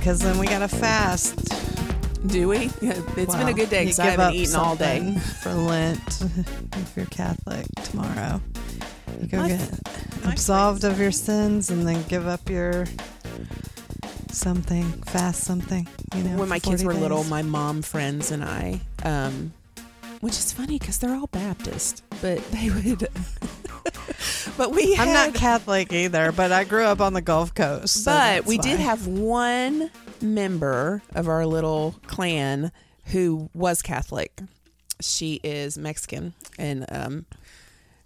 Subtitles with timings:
[0.00, 1.36] Because then we gotta fast.
[2.26, 2.70] Do we?
[2.82, 4.98] Yeah, It's been a good day you because I give haven't eaten all day.
[4.98, 6.22] something for Lent.
[6.76, 8.40] if you're Catholic tomorrow,
[9.20, 9.70] you go My- get
[10.24, 12.86] my absolved of your sins and then give up your
[14.30, 15.86] something, fast something.
[16.14, 17.30] You know, when my for kids 40 were little, days.
[17.30, 19.52] my mom friends and I, um,
[20.20, 23.08] which is funny because they're all Baptist, but they would.
[24.56, 28.04] but we had, I'm not Catholic either, but I grew up on the Gulf Coast.
[28.04, 29.90] so but that's we did have one
[30.20, 32.72] member of our little clan
[33.06, 34.40] who was Catholic.
[35.00, 37.26] She is Mexican, and um,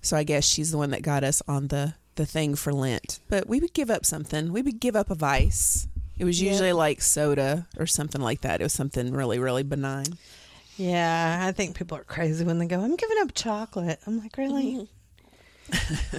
[0.02, 3.18] so I guess she's the one that got us on the the thing for Lent.
[3.28, 4.52] But we would give up something.
[4.52, 5.88] We would give up a vice.
[6.16, 6.52] It was Yep.
[6.52, 8.60] usually like soda or something like that.
[8.60, 10.06] It was something really, really benign.
[10.76, 13.98] Yeah, I think people are crazy when they go, I'm giving up chocolate.
[14.06, 14.88] I'm like, really?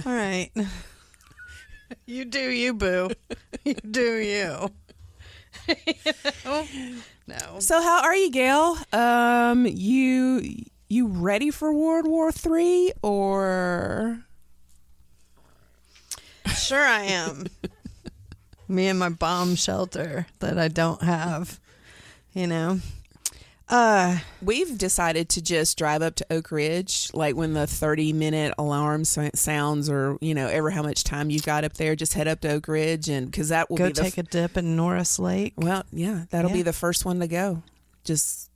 [0.04, 0.50] All right.
[2.06, 3.10] you do you, boo.
[3.64, 4.70] you do you.
[5.68, 5.94] You
[6.44, 6.66] know?
[7.26, 7.58] No.
[7.58, 8.76] So how are you, Gail?
[8.92, 14.24] Um, you you ready for World War Three or
[16.56, 17.46] Sure I am.
[18.68, 21.58] Me and my bomb shelter that I don't have.
[22.32, 22.80] You know?
[23.68, 28.54] Uh we've decided to just drive up to Oak Ridge, like when the thirty minute
[28.58, 32.28] alarm sounds, or you know, ever how much time you got up there, just head
[32.28, 34.76] up to Oak Ridge, and because that will go be the take a dip in
[34.76, 35.54] Norris Lake.
[35.56, 37.62] well, yeah, that'll be the first one to go.
[38.04, 38.50] Just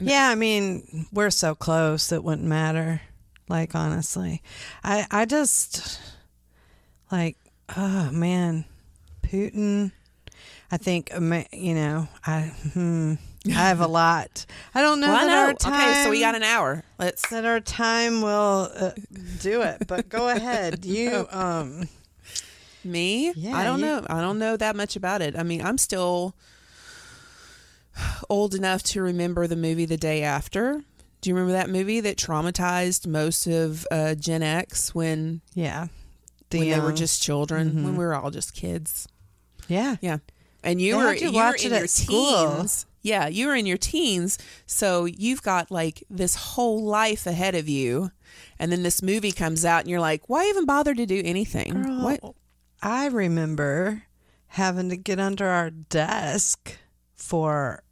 [0.00, 3.02] Yeah, I mean, we're so close it wouldn't matter.
[3.48, 4.42] Like honestly.
[4.82, 6.00] I I just
[7.12, 7.36] like
[7.76, 8.64] oh man,
[9.22, 9.92] Putin.
[10.70, 11.12] I think
[11.52, 13.14] you know, I hmm,
[13.48, 14.46] I have a lot.
[14.74, 15.46] I don't know well, that know.
[15.46, 16.82] our time Okay, so we got an hour.
[16.98, 17.28] Let's.
[17.30, 18.92] that our time will uh,
[19.40, 19.86] do it.
[19.86, 20.84] But go ahead.
[20.84, 21.88] You um
[22.84, 23.32] Me?
[23.36, 24.06] Yeah, I don't you- know.
[24.08, 25.36] I don't know that much about it.
[25.36, 26.34] I mean, I'm still
[28.28, 30.82] old enough to remember the movie The Day After.
[31.20, 35.88] Do you remember that movie that traumatized most of uh, Gen X when yeah.
[36.50, 37.84] The, when they were just children, mhm.
[37.84, 39.08] when we were all just kids?
[39.66, 39.96] yeah.
[40.00, 40.18] Yeah,
[40.62, 42.66] and you were you were it in your at school.
[43.06, 44.36] Yeah, you were in your teens,
[44.66, 48.10] so you've got like this whole life ahead of you,
[48.58, 51.82] and then this movie comes out, and you're like, why even bother to do anything?
[51.82, 52.34] Girl, What?
[52.82, 54.02] I remember
[54.48, 56.76] having to get under our desk
[57.14, 57.84] for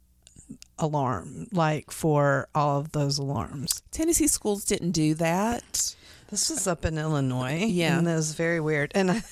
[0.77, 3.83] alarm, like for all of those alarms.
[3.91, 5.95] Tennessee schools didn't do that.
[6.29, 7.63] This was up in Illinois.
[7.65, 7.97] Yeah.
[7.97, 8.91] And that was very weird.
[8.95, 9.23] And I,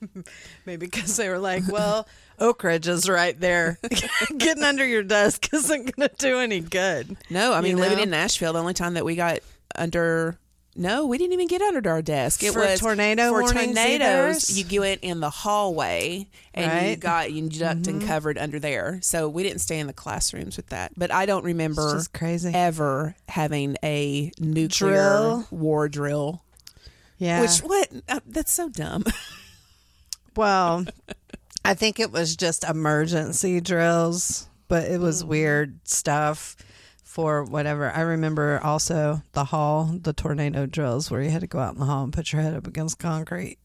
[0.66, 2.06] maybe because they were like, well,
[2.38, 3.78] Oak Ridge is right there.
[4.38, 7.16] Getting under your desk isn't going to do any good.
[7.30, 9.38] No, I mean You living in Nashville, the only time that we got
[9.74, 10.38] under
[10.80, 12.40] no, we didn't even get under our desk.
[12.44, 14.48] It For was tornado for tornadoes.
[14.56, 14.68] either?
[14.72, 16.90] You went in the hallway and you Right.
[16.92, 17.00] Mm-hmm.
[17.00, 19.00] got you ducked and covered under there.
[19.02, 20.92] So we didn't stay in the classrooms with that.
[20.96, 22.52] But I don't remember crazy.
[22.54, 25.46] ever having a nuclear Drill?
[25.50, 26.44] war drill.
[27.18, 27.40] Yeah.
[27.40, 27.88] Which what?
[28.08, 29.02] Uh, that's so dumb.
[30.38, 30.84] Well,
[31.64, 36.54] I think it was just emergency drills, but it was weird stuff
[37.02, 37.90] for whatever.
[37.90, 41.80] I remember also the hall, the tornado drills where you had to go out in
[41.80, 43.58] the hall and put your head up against concrete,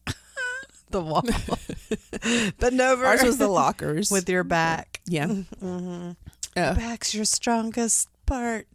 [0.90, 1.22] the wall,
[2.58, 5.00] bend over Ours was the lockers with your back.
[5.06, 5.26] yeah.
[5.28, 6.10] Mm-hmm.
[6.56, 8.66] Back's your strongest part.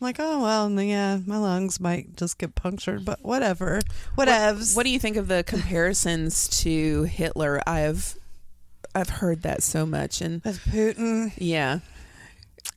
[0.00, 3.80] I'm like, oh well, yeah, my lungs might just get punctured, but whatever,
[4.16, 4.76] whatevs.
[4.76, 7.60] What do you think of the comparisons to Hitler?
[7.66, 8.16] I've
[8.94, 11.32] I've heard that so much, and with Putin?
[11.36, 11.80] yeah,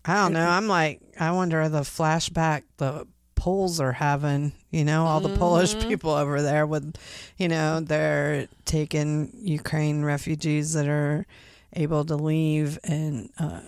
[0.04, 0.48] I don't know.
[0.48, 4.54] I'm like, I wonder the flashback the Poles are having.
[4.72, 6.96] You know, all the Polish people over there with,
[7.38, 11.25] you know, they're taking Ukraine refugees that are
[11.74, 13.62] able to leave, and uh,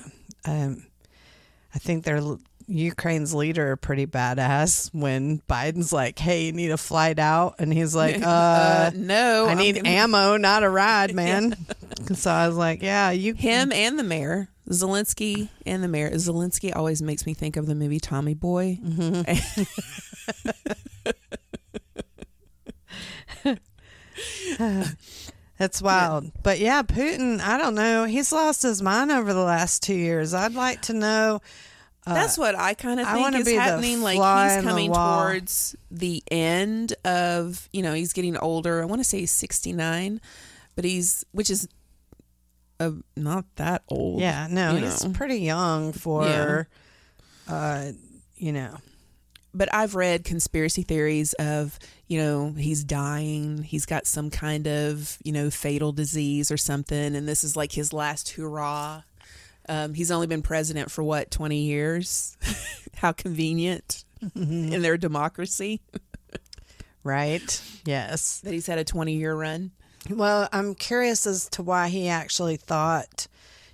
[0.45, 0.85] um,
[1.75, 2.21] I think they're.
[2.67, 7.95] Ukraine's leader pretty badass when Biden's like, "Hey, you need a flight out," and he's
[7.95, 11.55] like, "Uh, no, I need gonna- ammo, not a ride, man."
[12.15, 16.11] So I was like, "Yeah, you him and the mayor, Zelensky and the mayor.
[16.11, 18.79] Zelensky always makes me think of the movie Tommy Boy.
[25.57, 26.31] That's wild.
[26.41, 28.05] But yeah, Putin, I don't know.
[28.05, 30.33] He's lost his mind over the last two years.
[30.33, 31.41] I'd like to know.
[32.05, 34.01] Uh, That's what I kind of think is the happening.
[34.01, 35.23] Like he's in the coming wall.
[35.23, 38.81] towards the end of, you know, he's getting older.
[38.81, 40.19] I want to say he's 69,
[40.75, 41.67] but he's, which is
[42.79, 44.19] uh, not that old.
[44.19, 45.13] Yeah, no, he's know.
[45.13, 46.67] pretty young for,
[47.47, 47.91] uh,
[48.35, 48.77] you know.
[49.53, 51.77] But I've read conspiracy theories of,
[52.07, 53.61] you know, he's dying.
[53.63, 57.15] He's got some kind of, you know, fatal disease or something.
[57.15, 59.03] And this is like his last hurrah.
[59.69, 62.37] Um, he's only been president for what, 20 years?
[62.95, 64.03] How convenient
[64.35, 65.81] in their democracy
[67.03, 67.61] Right.
[67.85, 68.39] Yes.
[68.41, 69.71] that he's had a 20 year run.
[70.09, 73.27] Well, I'm curious as to why he actually thought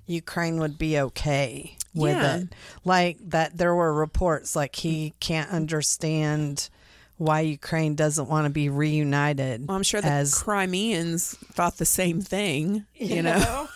[0.07, 2.38] Ukraine would be okay with Yeah.
[2.38, 2.47] it.
[2.85, 6.69] Like that there were reports like he can't understand
[7.18, 9.68] why Ukraine doesn't want to be reunited.
[9.68, 13.68] Well, I'm sure the as Crimeans thought the same thing, you know,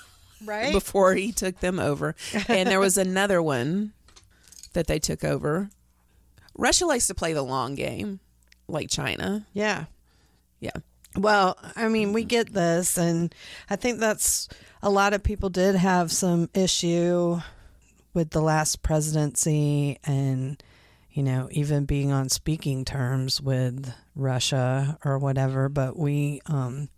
[0.46, 0.74] right?
[0.74, 2.16] before he took them over.
[2.48, 3.94] And there was another one
[4.74, 5.70] that they took over.
[6.56, 8.20] Russia likes to play the long game,
[8.68, 9.46] like China.
[9.54, 9.86] Yeah.
[10.60, 10.72] Yeah.
[11.16, 13.34] Well, I mean, we get this, and
[13.70, 14.50] I think that's
[14.82, 17.40] a lot of people did have some issue
[18.14, 20.62] with the last presidency and,
[21.12, 25.70] you know, even being on speaking terms with Russia or whatever.
[25.70, 26.90] But we, um,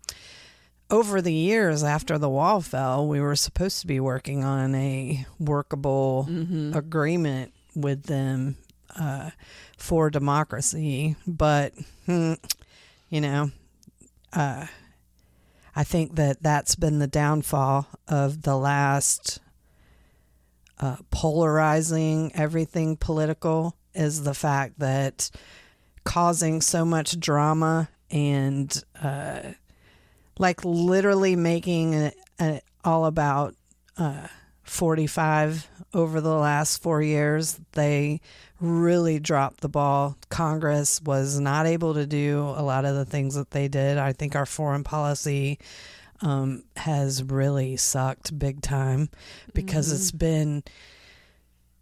[0.90, 5.26] over the years after the wall fell, we were supposed to be working on a
[5.38, 6.26] workable
[6.76, 8.56] agreement with them
[8.94, 9.30] uh,
[9.76, 11.16] for democracy.
[11.26, 11.72] But,
[12.06, 12.34] hmm,
[13.10, 13.50] you know,
[14.32, 14.66] uh,
[15.74, 19.40] I think that that's been the downfall of the last
[20.78, 25.30] uh, polarizing everything political is the fact that
[26.04, 29.40] causing so much drama and uh,
[30.38, 33.54] like literally making it, it all about
[33.96, 34.26] uh,
[34.64, 37.60] 45 over the last four years.
[37.72, 38.20] They
[38.60, 40.16] really dropped the ball.
[40.28, 43.98] Congress was not able to do a lot of the things that they did.
[43.98, 45.58] I think our foreign policy
[46.20, 49.10] um, has really sucked big time
[49.54, 50.64] because it's been,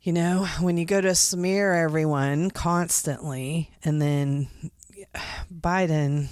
[0.03, 4.49] you know, when you go to smear everyone constantly and then
[5.53, 6.29] Biden,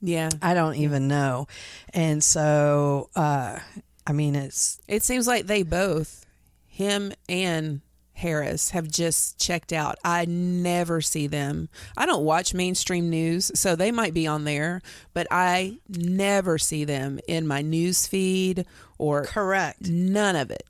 [0.00, 0.30] Yeah.
[0.40, 1.46] I don't even know.
[1.92, 3.58] And so, uh,
[4.06, 6.24] I mean, it's It seems like they both,
[6.66, 7.80] him and
[8.14, 9.96] Harris, have just checked out.
[10.04, 11.68] I never see them.
[11.96, 14.82] I don't watch mainstream news, so they might be on there,
[15.14, 18.66] but I never see them in my news feed
[18.98, 19.88] or correct.
[19.88, 20.64] None of it.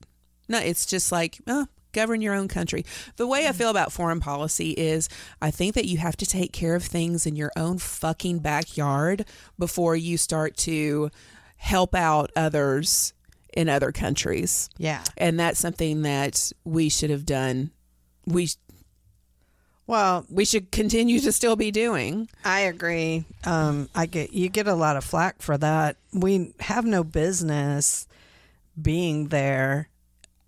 [0.48, 2.84] No, it's just like, oh, govern your own country.
[3.16, 5.08] The way I feel about foreign policy is
[5.40, 9.24] I think that you have to take care of things in your own fucking backyard
[9.58, 11.10] before you start to
[11.56, 13.12] help out others
[13.52, 14.70] in other countries.
[14.78, 15.02] Yeah.
[15.16, 17.70] And that's something that we should have done.
[18.26, 18.48] We
[19.86, 22.28] Well, we should continue to still be doing.
[22.44, 23.24] I agree.
[23.44, 25.96] Um, I get you get a lot of flack for that.
[26.12, 28.06] We have no business
[28.80, 29.88] being there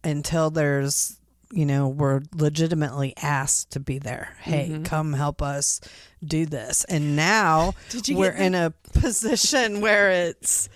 [0.04, 1.18] until there's
[1.52, 4.36] you know we're legitimately asked to be there.
[4.40, 5.80] Hey, come help us
[6.24, 6.84] do this.
[6.84, 7.74] And now
[8.10, 10.68] we're get in a position where it's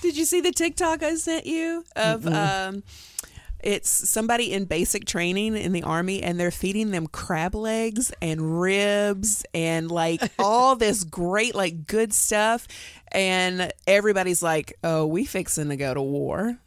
[0.00, 2.82] Did you see the TikTok I sent you of um
[3.62, 8.60] it's somebody in basic training in the army and they're feeding them crab legs and
[8.60, 12.66] ribs and like all this great like good stuff
[13.12, 16.58] and everybody's like, "Oh, we fixing to go to war."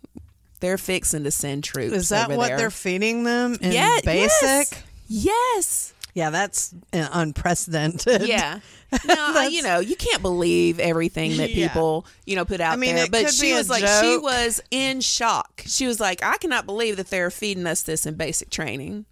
[0.59, 1.93] They're fixing to send troops.
[1.95, 2.57] is that what there.
[2.57, 4.77] they're feeding them in Yeah, basic?
[4.77, 4.83] Yes.
[5.07, 5.91] yes.
[6.13, 8.27] Yeah, that's uh, unprecedented.
[8.27, 8.59] Yeah.
[9.05, 11.67] No, you know, you can't believe everything that Yeah.
[11.67, 13.07] people, you know, put out I mean, there.
[13.11, 15.63] But she was like, she was in shock.
[15.65, 19.03] She was like, I cannot believe that they're feeding us this in basic training.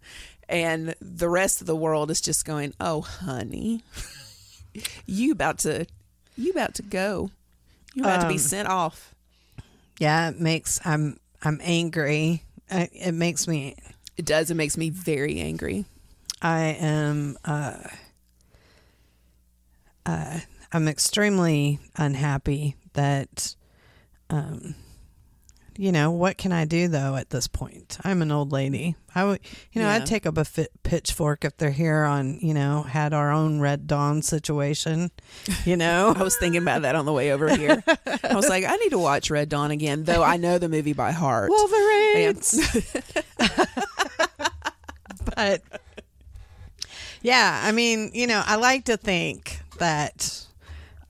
[0.48, 3.84] And the rest of the world is just going, oh, honey,
[5.06, 5.86] you about to,
[6.38, 7.32] you about to go.
[7.94, 9.14] You're about to be Um, sent off.
[10.00, 12.44] Yeah, it makes I'm I'm angry.
[12.72, 13.76] I, it makes me
[14.18, 14.50] It does.
[14.50, 15.86] It makes me very angry.
[16.42, 17.78] I am uh,
[20.06, 20.40] uh,
[20.72, 23.56] I'm extremely unhappy that
[24.30, 24.76] um,
[25.78, 27.98] you know what can I do though at this point?
[28.04, 28.96] I'm an old lady.
[29.16, 29.40] I would
[29.72, 29.96] you know Yeah.
[29.96, 33.60] I'd take up a fit, pitchfork if they're here on you know had our own
[33.60, 35.12] Red Dawn situation.
[35.66, 37.84] You know I was thinking about that on the way over here.
[37.88, 40.94] I was like, I need to watch Red Dawn again, though I know the movie
[40.94, 41.50] by heart.
[41.50, 42.14] Wolverine.
[42.36, 42.42] Man.
[45.36, 45.62] but
[47.22, 50.46] yeah, I mean, you know, I like to think that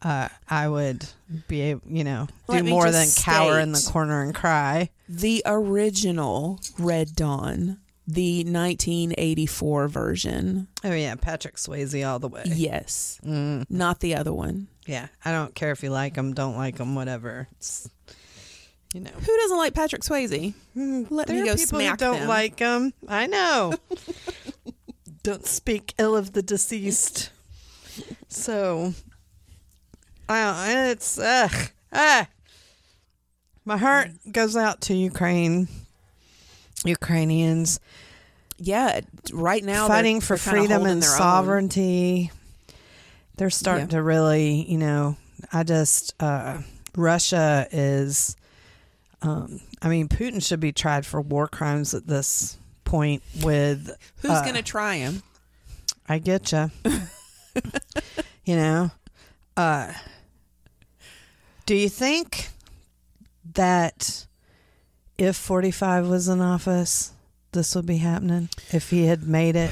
[0.03, 1.05] uh, I would
[1.47, 4.89] be able, you know, do Let more than cower in the corner and cry.
[5.09, 10.67] The original Red Dawn, the 1984 version.
[10.83, 12.43] Oh yeah, Patrick Swayze all the way.
[12.45, 14.67] Yes, Mm, not the other one.
[14.85, 17.47] yeah, I don't care if you like them, don't like them, whatever.
[17.53, 17.89] It's,
[18.93, 20.53] you know, Who doesn't like Patrick Swayze?
[20.75, 22.27] Let there me go are people smack who don't them.
[22.27, 22.93] like them.
[23.07, 23.73] I know.
[25.23, 27.29] don't speak ill of the deceased.
[28.27, 28.93] So,
[30.29, 31.51] I it's ugh,
[31.91, 32.27] ah.
[33.65, 35.67] My heart goes out to Ukraine,
[36.83, 37.79] Ukrainians
[38.57, 39.01] Yeah,
[39.31, 41.17] right now fighting for freedom and their own.
[41.17, 42.31] sovereignty.
[43.37, 43.97] They're starting Yeah.
[43.97, 45.17] to really, you know,
[45.51, 46.59] I just uh,
[46.95, 48.35] Russia is.
[49.21, 53.23] Um, I mean, Putin should be tried for war crimes at this point.
[53.41, 53.89] With
[54.21, 55.23] Who's uh, going to try him?
[56.07, 56.69] I get you.
[58.45, 58.91] you know,
[59.55, 59.93] uh,
[61.65, 62.49] do you think
[63.53, 64.25] that
[65.17, 67.13] if 45 was in office,
[67.51, 68.49] this would be happening?
[68.71, 69.71] If he had made it?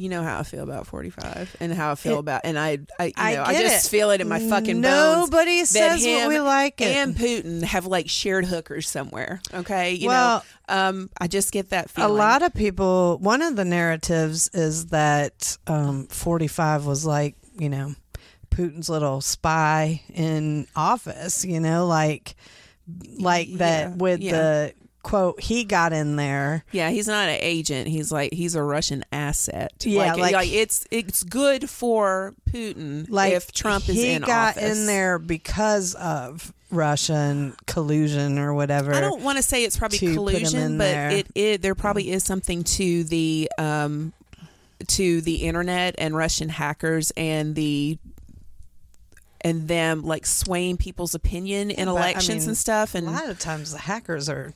[0.00, 2.78] You know how I feel about 45 and how I feel It- about, and I,
[2.98, 3.88] I, you I know, I just it.
[3.90, 5.30] feel it in my fucking bones.
[5.30, 6.88] Nobody says him what we like it.
[6.96, 9.40] and Putin have like shared hookers somewhere.
[9.52, 12.10] Okay, you Well, know, um, I just get that feeling.
[12.10, 13.18] a lot of people.
[13.18, 17.94] One of the narratives is that um, 45 was like you know
[18.50, 21.44] Putin's little spy in office.
[21.44, 22.34] You know, like
[23.18, 24.32] like that Yeah, with yeah.
[24.32, 26.64] the quote he got in there.
[26.72, 27.88] Yeah, he's not an agent.
[27.88, 29.72] He's like he's a Russian asset.
[29.80, 34.56] Yeah, like, like- it's it's good for Putin Like if Trump is he in got
[34.56, 34.78] office.
[34.78, 38.94] in there because of Russian collusion or whatever.
[38.94, 41.10] I don't want to say it's probably to put him in collusion, but there.
[41.10, 44.12] it, it there probably is something to the um
[44.86, 47.98] to the internet and Russian hackers and the
[49.42, 53.10] and them like swaying people's opinion in But, I elections mean, and stuff And a
[53.10, 54.52] lot of times the hackers are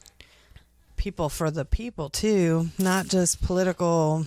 [1.04, 4.24] people for the people too, not just political.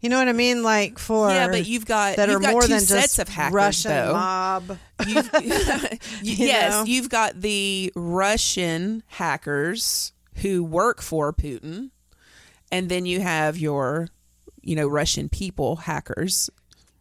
[0.00, 0.64] You know what I mean?
[0.64, 3.28] Like for yeah, but you've got that you've are got more than sets just of
[3.28, 4.12] hackers Russian though.
[4.12, 4.78] mob.
[5.06, 5.30] You've,
[6.22, 6.84] You yes, know?
[6.84, 11.90] you've got the Russian hackers who work for Putin,
[12.72, 14.08] and then you have your,
[14.60, 16.50] you know, Russian people hackers.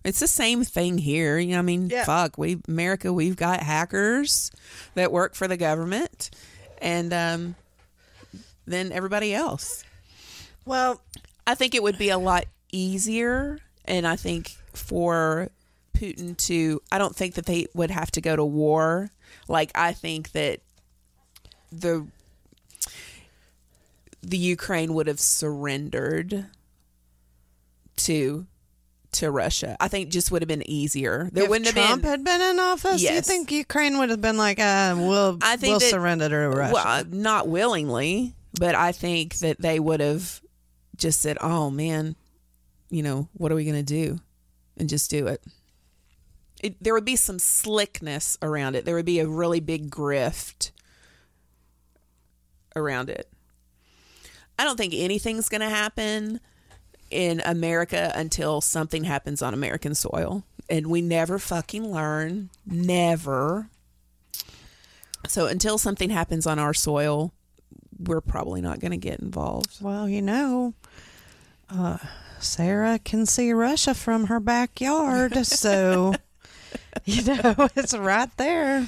[0.04, 1.38] It's the same thing here.
[1.40, 2.06] You know, I mean, Yeah.
[2.06, 4.52] fuck, we America, we've got hackers
[4.94, 6.30] that work for the government,
[6.80, 7.56] and um,
[8.68, 9.84] then everybody else.
[10.66, 11.02] Well,
[11.48, 15.50] I think it would be a lot easier, and I think for
[15.96, 19.10] Putin to, I don't think that they would have to go to war.
[19.48, 20.60] Like I think that
[21.72, 22.06] the
[24.22, 26.48] the Ukraine would have surrendered
[27.98, 28.46] to
[29.14, 29.78] to Russia.
[29.80, 31.30] I think just would have been easier.
[31.32, 32.10] There if wouldn't Trump have been.
[32.12, 33.16] had been in office, Yes.
[33.16, 36.50] you think Ukraine would have been like, uh, "We'll, I think we'll that- surrender to
[36.50, 36.74] Russia"?
[36.74, 40.42] Well, uh, not willingly, but I think that they would have
[40.96, 42.16] just said, "Oh man,
[42.90, 44.20] you know, what are we going to do?"
[44.80, 45.44] and just do it.
[46.62, 46.82] it.
[46.82, 48.86] There would be some slickness around it.
[48.86, 50.72] There would be a really big grift
[52.76, 53.30] around it.
[54.60, 56.40] I don't think anything's going to happen
[57.10, 60.44] in America until something happens on American soil.
[60.70, 62.50] And we never fucking learn.
[62.66, 63.70] Never.
[65.28, 67.34] So until something happens on our soil,
[68.00, 69.82] we're probably not going to get involved.
[69.82, 70.74] Well, you know,
[71.70, 71.98] uh,
[72.40, 76.14] Sarah can see Russia from her backyard, so
[77.06, 78.88] you know it's right there.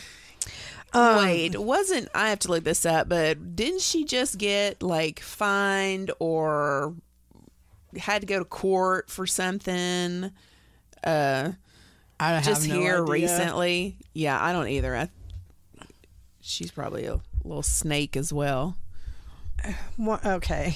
[0.94, 3.10] Um, Wait, wasn't I have to look this up?
[3.10, 6.96] But didn't she just get like fined or
[7.98, 10.32] had to go to court for something?
[11.04, 11.52] Uh,
[12.20, 13.04] I have just no here idea.
[13.06, 13.98] recently.
[14.14, 14.96] Yeah, I don't either.
[14.96, 15.10] I,
[16.42, 18.76] she's probably a little snake as well.
[20.26, 20.76] Okay.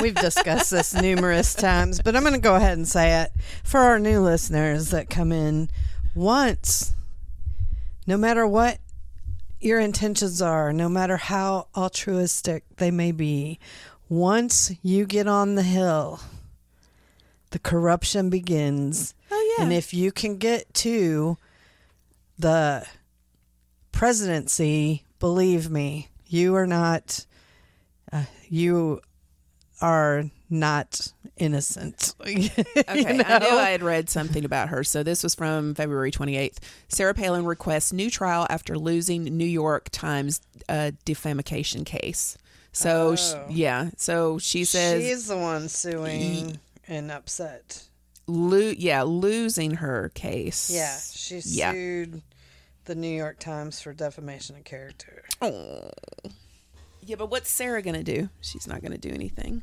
[0.00, 3.80] We've discussed this numerous times, but I'm going to go ahead and say it for
[3.80, 5.68] our new listeners that come in
[6.14, 6.92] once,
[8.06, 8.78] no matter what
[9.60, 13.58] your intentions are, no matter how altruistic they may be,
[14.08, 16.20] once you get on the hill,
[17.50, 19.14] the corruption begins.
[19.30, 21.36] Oh yeah, And if you can get to
[22.38, 22.86] the
[23.92, 27.26] presidency, believe me, you are not,
[28.48, 29.00] you
[29.80, 32.14] are not innocent.
[32.24, 32.50] Okay,
[32.88, 34.82] I knew I had read something about her.
[34.82, 36.56] So this was from February 28th.
[36.88, 42.36] Sarah Palin requests new trial after losing New York Times uh, defamation case.
[42.72, 43.46] So sh Oh.
[43.50, 46.58] yeah, so she says She's the one suing.
[46.86, 47.84] and upset.
[48.26, 50.70] Lo- yeah, losing her case.
[50.70, 51.72] Yeah, she Yeah.
[51.72, 52.22] sued
[52.86, 55.24] the New York Times for defamation of character.
[55.42, 55.90] Oh.
[57.08, 58.28] Yeah, but what's Sarah gonna do?
[58.42, 59.62] She's not gonna do anything.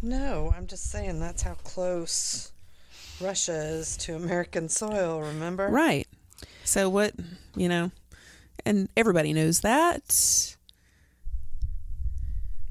[0.00, 2.52] No, I'm just saying that's how close
[3.20, 5.66] Russia is to American soil, remember?
[5.66, 6.06] Right.
[6.62, 7.14] So what
[7.56, 7.90] you know,
[8.64, 10.56] and everybody knows that.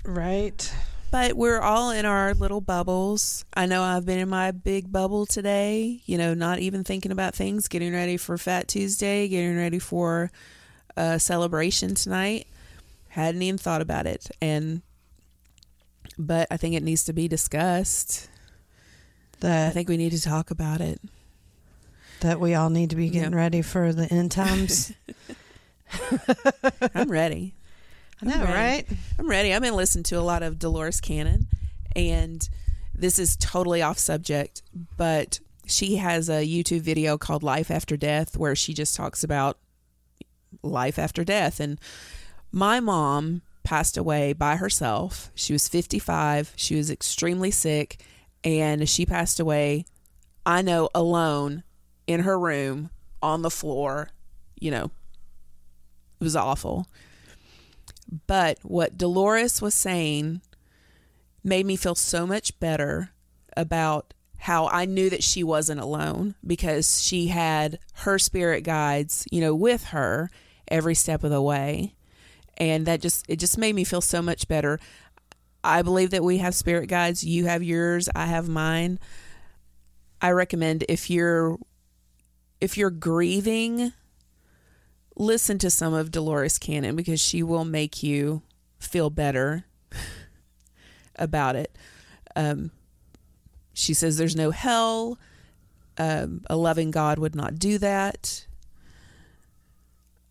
[0.05, 0.73] Right.
[1.11, 3.43] But we're all in our little bubbles.
[3.53, 7.35] I know I've been in my big bubble today, you know, not even thinking about
[7.35, 10.31] things, getting ready for Fat Tuesday, getting ready for
[10.95, 12.47] a celebration tonight.
[13.13, 14.29] Hadn't even thought about it.
[14.41, 14.81] And,
[16.17, 18.29] but I think it needs to be discussed.
[19.41, 21.01] I think we need to talk about it.
[22.21, 23.37] that we all need to be getting Yeah.
[23.37, 24.93] ready for the end times.
[26.95, 27.53] I'm ready.
[28.21, 28.53] I know, I'm ready.
[28.53, 28.85] right?
[29.19, 29.53] I'm ready.
[29.53, 31.47] I've been listening to a lot of Dolores Cannon,
[31.95, 32.47] and
[32.95, 34.61] this is totally off subject,
[34.97, 39.57] but she has a YouTube video called Life After Death where she just talks about
[40.61, 41.59] life after death.
[41.59, 41.79] And
[42.53, 45.31] my mom passed away by herself.
[45.33, 48.01] She was 55, she was extremely sick,
[48.43, 49.85] and she passed away,
[50.45, 51.63] I know, alone
[52.05, 52.91] in her room
[53.21, 54.09] on the floor.
[54.59, 54.91] You know,
[56.19, 56.87] it was awful.
[58.27, 60.41] But what Dolores was saying
[61.43, 63.09] made me feel so much better
[63.57, 69.41] about how I knew that she wasn't alone because she had her spirit guides, you
[69.41, 70.29] know, with her
[70.67, 71.95] every step of the way.
[72.57, 74.79] And that just it just made me feel so much better.
[75.63, 78.99] I believe that we have spirit guides, you have yours, I have mine.
[80.21, 81.57] I recommend if you're
[82.61, 83.93] if you're grieving
[85.15, 88.41] listen to some of Dolores Cannon because she will make you
[88.79, 89.65] feel better
[91.15, 91.77] about it.
[92.35, 92.71] Um,
[93.73, 95.19] she says there's no hell.
[95.97, 98.47] Um, a loving God would not do that.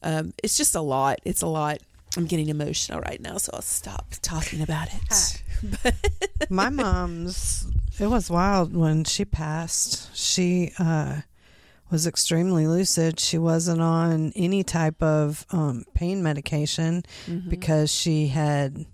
[0.02, 1.20] Um, it's just a lot.
[1.24, 1.78] It's a lot.
[2.16, 5.42] I'm getting emotional right now, so I'll stop talking about it.
[5.82, 5.94] but
[6.50, 7.66] My mom's
[7.98, 10.14] it was wild when she passed.
[10.16, 11.20] She uh
[11.90, 13.20] was extremely lucid.
[13.20, 17.50] She wasn't on any type of um, pain medication Mhm.
[17.50, 18.86] because she had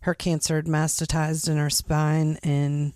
[0.00, 2.94] her cancer had metastasized in her spine and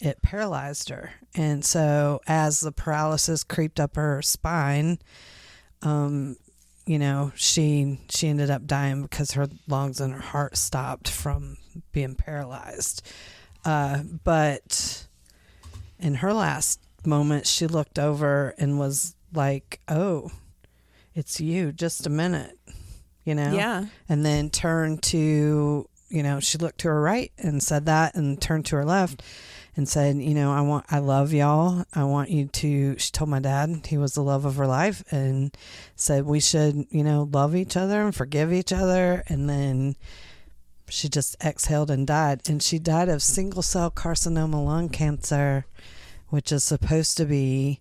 [0.00, 1.10] it paralyzed her.
[1.34, 5.00] And so as the paralysis creeped up her spine,
[5.82, 6.36] um,
[6.88, 11.58] you know, she she ended up dying because her lungs and her heart stopped from
[11.92, 13.02] being paralyzed.
[13.62, 15.06] Uh, but
[15.98, 20.30] in her last moment, she looked over and was like, "Oh,
[21.14, 21.72] it's you.
[21.72, 22.58] Just a minute,"
[23.24, 23.84] you know Yeah.
[24.08, 28.40] and then turned to you know she looked to her right and said that and
[28.40, 29.22] turned to her left
[29.78, 31.84] and said you know i want i love y'all.
[31.94, 35.04] I want you to she told my dad he was the love of her life
[35.12, 35.56] and
[35.94, 39.22] said we should you know love each other and forgive each other.
[39.28, 39.94] And then
[40.88, 42.42] she just exhaled and died.
[42.48, 45.64] And she died of single cell carcinoma lung cancer
[46.28, 47.80] which is supposed to be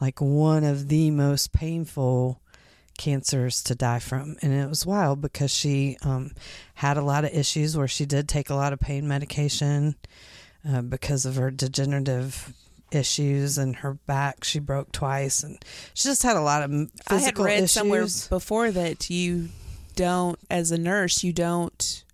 [0.00, 2.40] like one of the most painful
[2.96, 4.36] cancers to die from.
[4.42, 6.32] And it was wild because she um,
[6.74, 9.96] had a lot of issues where she did take a lot of pain medication
[10.68, 12.52] uh, because of her degenerative
[12.90, 16.90] issues and her back she broke twice and she just had a lot of m-
[17.08, 17.70] I had physical read issues.
[17.70, 19.48] somewhere before that you
[19.94, 22.04] don't, as a nurse, you don't,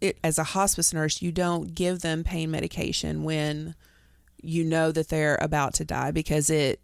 [0.00, 3.74] it, as a hospice nurse, you don't give them pain medication when
[4.42, 6.80] you know that they're about to die because it,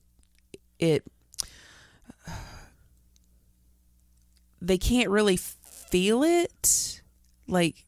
[0.79, 1.05] it,
[4.61, 7.03] they can't really feel it.
[7.49, 7.85] Like,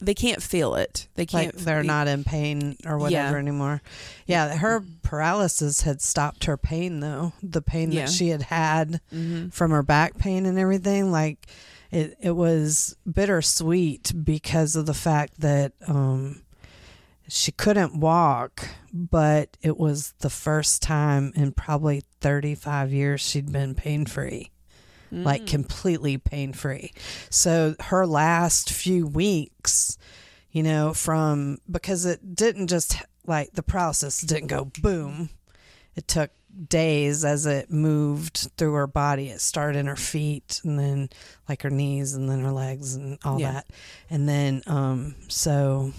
[0.00, 1.08] they can't feel it.
[1.14, 1.54] They can't.
[1.56, 3.38] They're not in pain or whatever Yeah.
[3.38, 3.82] anymore.
[4.26, 7.32] Yeah, her paralysis had stopped her pain though.
[7.42, 8.06] The pain Yeah.
[8.06, 11.46] that she had had hmm from her back pain and everything like
[11.90, 16.42] it it was bittersweet because of the fact that um
[17.28, 23.74] she couldn't walk but it was the first time in probably 35 years she'd been
[23.74, 24.50] pain free
[25.12, 26.92] like completely pain free
[27.30, 29.98] so her last few weeks
[30.52, 32.96] you know from because it didn't just
[33.26, 35.28] like the paralysis didn't go boom
[35.96, 36.30] it took
[36.68, 39.28] days as it moved through her body.
[39.28, 41.08] It started in her feet and then
[41.48, 43.52] like her knees and then her legs and all Yeah.
[43.52, 43.66] that.
[44.08, 45.92] And then um so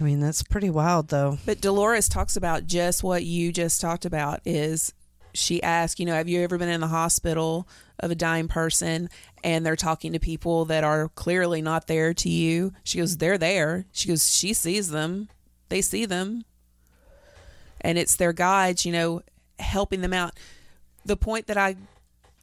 [0.00, 1.38] I mean that's pretty wild though.
[1.44, 4.94] But Dolores talks about just what you just talked about is
[5.34, 7.68] she asked, you know, have you ever been in the hospital
[8.00, 9.08] of a dying person
[9.44, 12.72] and they're talking to people that are clearly not there to you?
[12.82, 13.86] She goes, they're there.
[13.92, 15.28] She goes, she sees them.
[15.68, 16.44] They see them.
[17.80, 19.22] And it's their guides, you know,
[19.58, 20.32] helping them out.
[21.04, 21.76] The point that I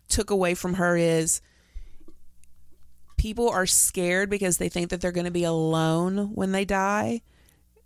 [0.07, 1.41] took away from her is
[3.17, 7.21] people are scared because they think that they're going to be alone when they die.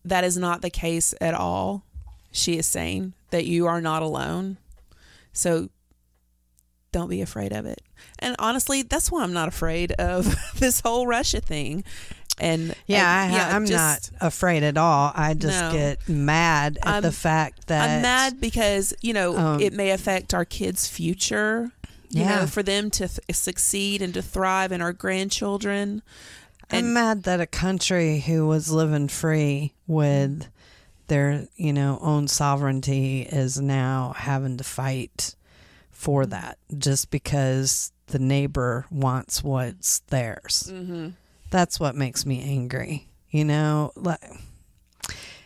[0.06, 1.84] That is not the case at all.
[2.32, 4.58] She is saying that you are not alone.
[5.34, 5.70] So
[6.92, 7.82] don't be afraid of it.
[8.20, 11.84] And honestly, that's why I'm not afraid of this whole Russia thing.
[12.40, 15.12] And Yeah, and, I, I'm just- not afraid at all.
[15.16, 15.72] I just No.
[15.72, 19.92] get mad at I'm- the fact that I'm mad because you know Um, it may
[19.92, 21.72] affect our kids' future.
[22.10, 22.40] You Yeah.
[22.42, 26.02] know, for them to th- succeed and to thrive, and our grandchildren.
[26.70, 30.48] I'm and- mad that a country who was living free with
[31.08, 35.36] their, you know, own sovereignty is now having to fight
[36.02, 40.72] for that just because the neighbor wants what's theirs.
[40.74, 41.10] Mm-hmm.
[41.52, 43.08] That's what makes me angry.
[43.30, 44.20] You know, like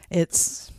[0.10, 0.72] it's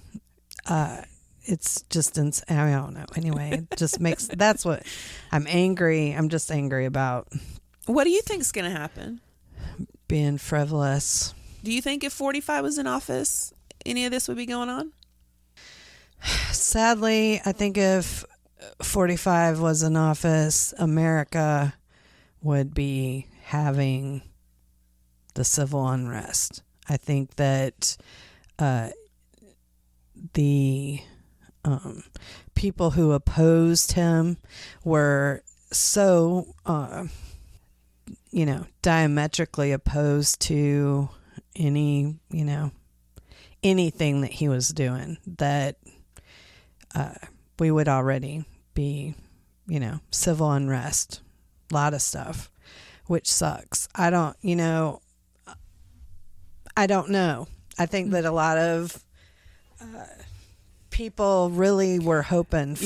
[0.66, 1.02] uh
[1.44, 3.04] it's just ins- I don't know.
[3.14, 4.82] Anyway, it just makes that's what
[5.30, 6.12] I'm angry.
[6.12, 7.28] I'm just angry about
[7.84, 9.20] What do you think's going to happen?
[10.08, 11.34] being frivolous.
[11.64, 13.52] Do you think if 45 was in office,
[13.84, 14.92] any of this would be going on?
[16.50, 18.24] Sadly, I think if
[18.82, 21.74] 45 was in office, America
[22.42, 24.22] would be having
[25.34, 26.62] the civil unrest.
[26.88, 27.96] I think that
[28.58, 28.90] uh,
[30.34, 31.00] the
[31.64, 32.04] um,
[32.54, 34.38] people who opposed him
[34.84, 37.06] were so, uh,
[38.30, 41.08] you know, diametrically opposed to
[41.56, 42.70] any, you know,
[43.62, 45.76] anything that he was doing that
[46.94, 47.14] uh,
[47.58, 48.44] we would already
[48.76, 49.16] be,
[49.66, 51.20] you know, civil unrest,
[51.72, 52.48] a lot of stuff,
[53.06, 53.88] which sucks.
[53.96, 55.00] I don't, you know,
[56.76, 57.48] I don't know.
[57.78, 59.02] I think that a lot of
[59.80, 59.84] uh,
[60.90, 62.84] people really were hoping for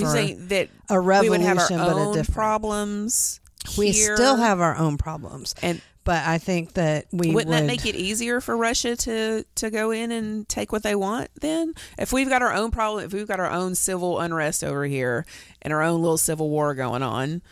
[0.49, 2.35] that a we revolution, would have our but a different.
[2.35, 3.41] problems?
[3.77, 4.17] we here?
[4.17, 7.63] still have our own problems, And but I think that we wouldn't would.
[7.63, 11.31] that make it easier for Russia to to go in and take what they want?
[11.41, 14.85] Then, if we've got our own problem, if we've got our own civil unrest over
[14.85, 15.27] here
[15.63, 17.43] and our own little civil war going on,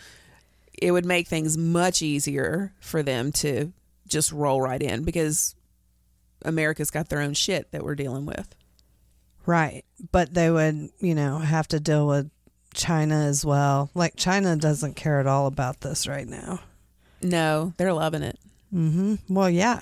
[0.80, 3.72] it would make things much easier for them to
[4.06, 5.54] just roll right in because
[6.44, 8.54] America's got their own shit that we're dealing with.
[9.44, 9.84] Right.
[10.12, 12.30] But they would, you know, have to deal with
[12.74, 13.90] China as well.
[13.94, 16.60] Like China doesn't care at all about this right now.
[17.22, 18.38] No, they're loving it.
[18.74, 19.34] Mm-hmm.
[19.34, 19.80] Well, yeah,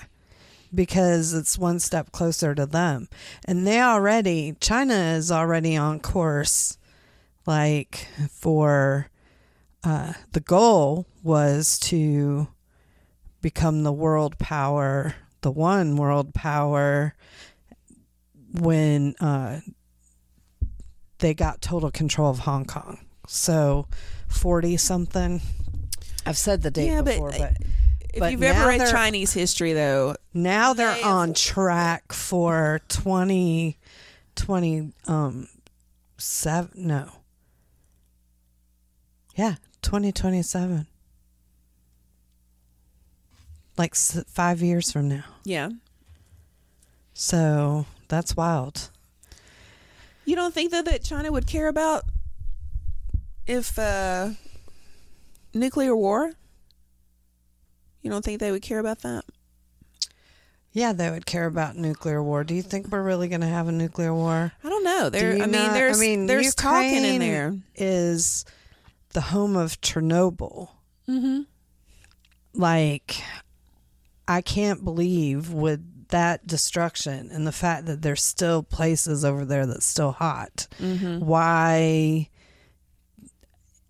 [0.73, 3.09] because it's one step closer to them.
[3.45, 6.77] And they already, China is already on course,
[7.45, 9.09] like for
[9.83, 12.47] uh, the goal was to
[13.41, 17.15] become the world power, the one world power
[18.51, 19.59] when uh,
[21.19, 22.99] they got total control of Hong Kong.
[23.27, 23.87] So
[24.27, 25.41] 40 something.
[26.27, 27.57] I've said the date Yeah, before, but
[28.13, 33.77] If But you've ever read Chinese history, though, now they're They- on track for 20,
[34.35, 35.47] 20 um,
[36.17, 37.11] seven, no.
[39.35, 40.87] Yeah, 2027.
[43.77, 45.23] Like s- five years from now.
[45.43, 45.69] yeah,
[47.13, 48.89] So that's wild.
[50.25, 52.03] you don't think though that China would care about
[53.45, 54.29] if uh,
[55.57, 56.31] nuclear war?
[58.01, 59.23] You don't think they would care about that?
[60.71, 62.43] Yeah, they would care about nuclear war.
[62.43, 64.51] Do you think we're really going to have a nuclear war?
[64.63, 65.09] I don't know.
[65.09, 67.55] There, you I mean, not- I there's, mean, there's talking in there.
[67.75, 68.45] Is
[69.13, 70.69] the home of Chernobyl.
[71.09, 71.41] Mm-hmm.
[72.53, 73.15] like
[74.27, 79.65] I can't believe with that destruction and the fact that there's still places over there
[79.65, 80.67] that's still hot.
[80.81, 81.19] Mm-hmm.
[81.25, 82.27] Why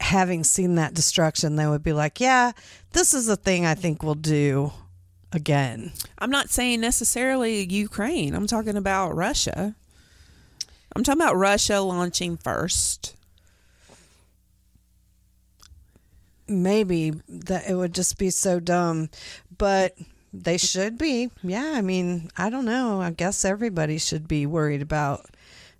[0.07, 2.53] having seen that destruction they would be like, "Yeah,
[2.93, 4.71] this is a thing I think we'll do
[5.31, 8.33] again." I'm not saying necessarily Ukraine.
[8.33, 9.75] I'm talking about Russia.
[10.95, 13.15] I'm talking about Russia launching first.
[16.47, 19.09] Maybe that it would just be so dumb,
[19.57, 19.95] but
[20.33, 21.29] they should be.
[21.43, 23.01] Yeah, I mean, I don't know.
[23.01, 25.25] I guess everybody should be worried about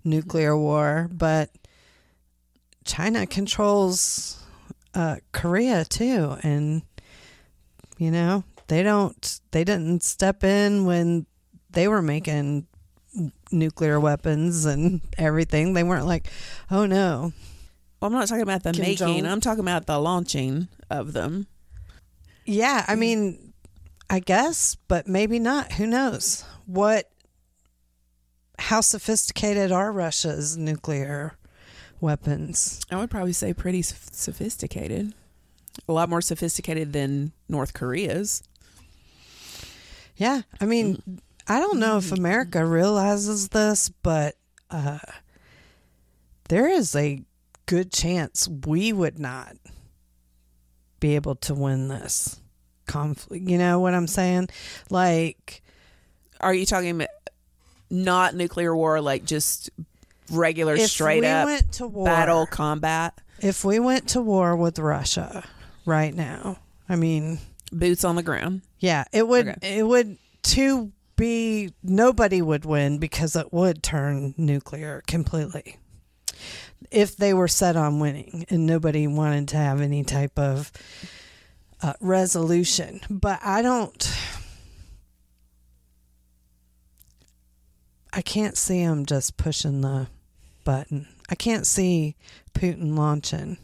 [0.04, 1.50] nuclear war, but
[2.88, 4.42] China controls
[4.94, 6.82] uh, Korea too, and
[7.98, 9.40] you know they don't.
[9.50, 11.26] They didn't step in when
[11.70, 12.66] they were making
[13.52, 15.74] nuclear weapons and everything.
[15.74, 16.28] They weren't like,
[16.70, 17.32] "Oh no,
[18.00, 18.96] I'm not talking about the Kim making.
[18.96, 19.26] Jong?
[19.26, 21.46] I'm talking about the launching of them.
[22.46, 23.52] Yeah, I mean,
[24.08, 25.72] I guess, but maybe not.
[25.72, 26.42] Who knows?
[26.64, 27.10] What?
[28.58, 31.36] How sophisticated are Russia's nuclear
[32.00, 32.80] weapons?
[32.90, 35.14] I would probably say pretty sophisticated.
[35.88, 38.42] A lot more sophisticated than North Korea's.
[40.16, 44.34] Yeah, I mean, I don't know if America realizes this, but
[44.70, 44.98] uh,
[46.48, 47.22] there is a
[47.66, 49.56] good chance we would not
[50.98, 52.40] be able to win this
[52.86, 53.48] conflict.
[53.48, 54.48] You know what I'm saying?
[54.90, 55.62] Like,
[56.40, 57.08] Are you talking about
[57.90, 59.70] not nuclear war, like just
[60.30, 64.56] regular if straight we up went to war, battle combat, if we went to war
[64.56, 65.44] with Russia
[65.86, 67.38] right now, I mean,
[67.72, 68.62] boots on the ground?
[68.78, 69.78] yeah, it would Okay.
[69.78, 75.76] it would to be nobody would win because it would turn nuclear completely.
[76.92, 80.70] If they were set on winning and nobody wanted to have any type of
[81.82, 84.16] uh, resolution, but I don't
[88.12, 90.08] I can't see them just pushing the
[90.68, 91.08] button.
[91.30, 92.14] I can't see
[92.52, 93.56] Putin launching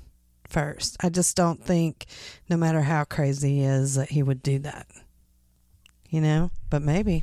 [0.49, 0.97] first.
[1.01, 2.07] I just don't think,
[2.49, 4.87] no matter how crazy he is, that he would do that.
[6.09, 7.23] You know, but maybe.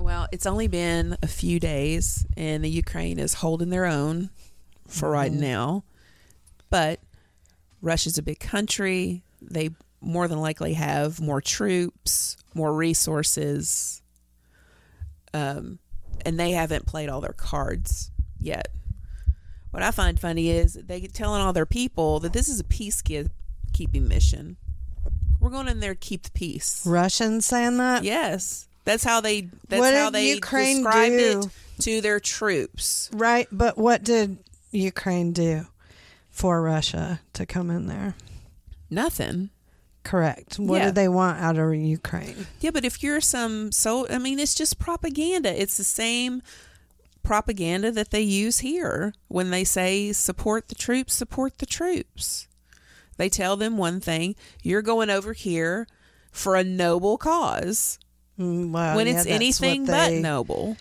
[0.00, 4.30] Well, it's only been a few days, and the Ukraine is holding their own
[4.88, 5.38] for right Mhm.
[5.38, 5.84] now.
[6.70, 6.98] But
[7.80, 9.22] Russia's a big country.
[9.40, 14.02] They more than likely have more troops, more resources,
[15.32, 15.78] um,
[16.24, 18.68] and they haven't played all their cards yet.
[19.70, 24.08] What I find funny is they telling all their people that this is a peacekeeping
[24.08, 24.56] mission.
[25.40, 26.84] We're going in there to keep the peace.
[26.86, 28.02] Russians saying that?
[28.02, 29.50] Yes, that's how they.
[29.68, 31.40] That's What how they Ukraine described do?
[31.40, 33.10] it to their troops.
[33.12, 34.38] Right, but what did
[34.72, 35.66] Ukraine do
[36.30, 38.14] for Russia to come in there?
[38.90, 39.50] Nothing.
[40.08, 40.58] Correct.
[40.58, 40.86] What Yeah.
[40.86, 42.46] do they want out of Ukraine?
[42.60, 45.50] Yeah, but if you're some so, I mean, it's just propaganda.
[45.60, 46.40] It's the same
[47.22, 52.48] propaganda that they use here when they say support the troops, support the troops.
[53.18, 55.86] They tell them one thing: you're going over here
[56.32, 57.98] for a noble cause.
[58.40, 60.78] Mm, Well, when it's anything what but noble.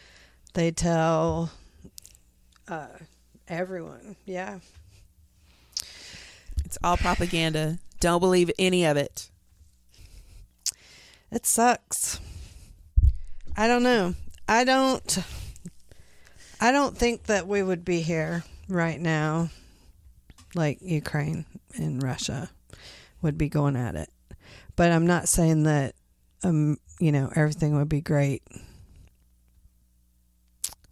[0.54, 1.52] they tell
[2.70, 2.88] uh,
[3.50, 4.16] everyone.
[4.26, 4.60] Yeah.
[6.64, 7.80] It's all propaganda.
[8.00, 9.30] Don't believe any of it.
[11.32, 12.20] It sucks.
[13.56, 14.14] I don't know.
[14.48, 15.18] I don't
[16.62, 19.50] I don't think that we would be here right now
[20.56, 22.50] like Ukraine and Russia
[23.22, 24.10] would be going at it.
[24.76, 25.96] But I'm not saying that
[26.44, 28.44] um you know everything would be great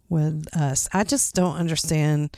[0.08, 0.88] with us.
[0.92, 2.36] I just don't understand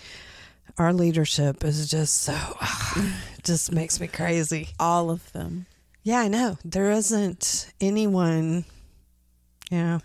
[0.79, 2.37] our leadership is just so
[2.97, 4.69] it just makes me crazy.
[4.79, 5.67] All of them.
[6.03, 6.57] Yeah, I know.
[6.65, 8.65] There isn't anyone.
[9.71, 9.99] Yeah.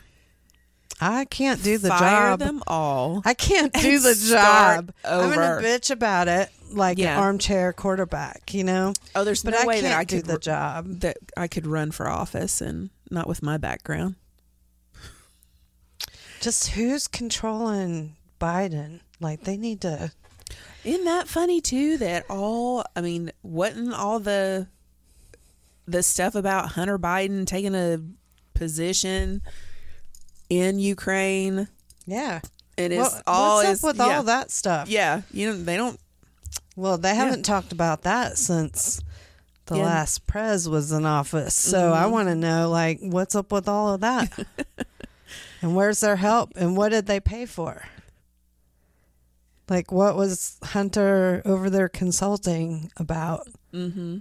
[1.02, 2.40] I can't do the Fire job.
[2.40, 3.22] them all.
[3.26, 4.94] I can't do the job.
[5.04, 5.36] I'm over.
[5.36, 7.18] gonna bitch about it like Yeah.
[7.18, 8.94] an armchair quarterback, you know.
[9.16, 11.02] Oh, there's But no I way that I do the job.
[11.02, 14.16] that I could run for office and not with my background.
[16.42, 19.00] Just who's controlling Biden?
[19.20, 20.12] Like they need to.
[20.84, 21.98] Isn't that funny too?
[21.98, 24.68] That all I mean, wasn't all the
[25.88, 28.00] the stuff about Hunter Biden taking a
[28.54, 29.42] position
[30.50, 31.68] in Ukraine
[32.06, 32.40] Yeah.
[32.78, 34.88] it's What- all what's is up with yeah, all that stuff?
[34.90, 36.00] Yeah, you know they don't.
[36.76, 39.00] Well, they haven't talked about that since
[39.68, 39.86] the Yeah.
[39.86, 41.54] last prez was in office.
[41.56, 42.12] So I Mhm.
[42.12, 44.32] want to know, like, what's up with all of that?
[45.62, 46.52] and where's their help?
[46.56, 47.86] And what did they pay for?
[49.74, 53.48] Like, what was Hunter over there consulting about?
[53.74, 54.20] Mm-hmm.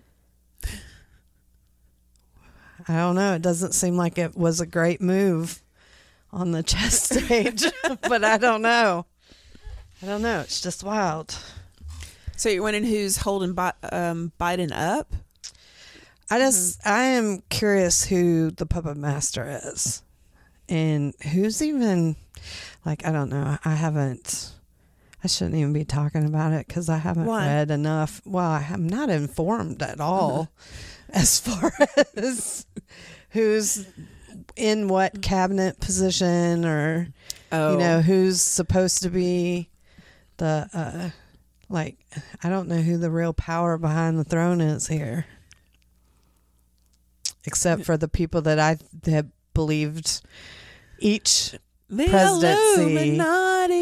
[2.89, 3.35] I don't know.
[3.35, 5.63] It doesn't seem like it was a great move
[6.33, 7.65] on the chess stage,
[8.09, 9.05] but I don't know.
[10.03, 10.41] I don't know.
[10.41, 11.37] It's just wild.
[12.39, 15.15] So you're wondering who's holding Bi- um, Biden up?
[16.31, 20.03] I just I am curious who the puppet master is,
[20.67, 22.17] and who's even
[22.87, 23.59] like I don't know.
[23.67, 24.53] I haven't.
[25.25, 27.47] I shouldn't even be talking about it because I haven't Why?
[27.47, 28.21] read enough.
[28.25, 30.51] Well, I'm not informed at all
[31.11, 31.73] as far
[32.17, 32.67] as
[33.31, 33.87] who's
[34.57, 37.09] in what cabinet position or
[37.53, 39.69] Oh, you know who's supposed to be
[40.39, 41.11] the uh
[41.69, 41.99] like
[42.43, 45.27] I don't know who the real power behind the throne is here.
[47.45, 50.23] Except for the people that I have believed
[50.99, 51.55] each
[51.91, 53.19] the presidency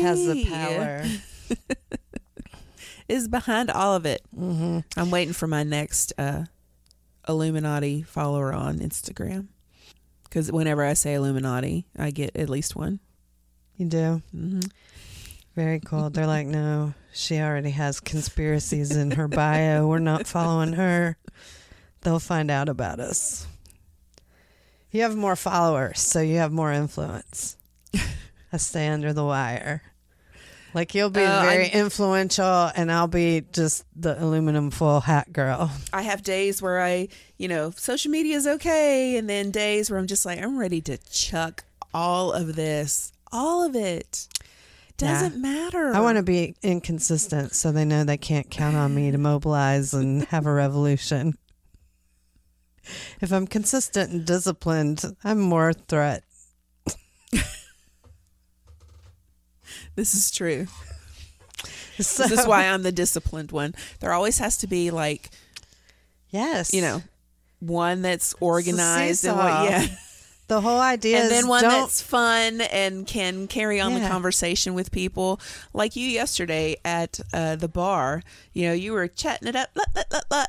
[0.02, 1.04] has the power.
[3.08, 4.22] is behind all of it.
[4.36, 4.80] Mm-hmm.
[4.96, 6.44] I'm waiting for my next uh,
[7.28, 9.48] Illuminati follower on Instagram
[10.24, 13.00] because whenever I say Illuminati, I get at least one.
[13.76, 14.22] You do?
[14.34, 14.60] Mm-hmm.
[15.56, 16.10] Very cool.
[16.10, 19.86] They're like, no, she already has conspiracies in her bio.
[19.86, 21.16] We're not following her.
[22.02, 23.46] They'll find out about us.
[24.90, 27.56] You have more followers, so you have more influence.
[28.52, 29.82] I stay under the wire.
[30.72, 35.32] Like you'll be uh, very I'm, influential, and I'll be just the aluminum foil hat
[35.32, 35.70] girl.
[35.92, 39.98] I have days where I, you know, social media is okay, and then days where
[39.98, 44.28] I'm just like, I'm ready to chuck all of this, all of it.
[44.96, 45.38] Doesn't yeah.
[45.38, 45.94] matter.
[45.94, 49.94] I want to be inconsistent, so they know they can't count on me to mobilize
[49.94, 51.38] and have a revolution.
[53.20, 56.24] If I'm consistent and disciplined, I'm more threat.
[59.96, 60.66] This is true.
[61.98, 63.74] So, this is why I'm the disciplined one.
[63.98, 65.28] There always has to be like,
[66.30, 67.02] yes, you know,
[67.58, 69.86] one that's organized and what, yeah.
[70.50, 74.00] The whole idea and then one that's fun and can carry on yeah.
[74.00, 75.40] the conversation with people,
[75.72, 78.24] like you yesterday at uh, the bar.
[78.52, 79.68] You know, you were chatting it up,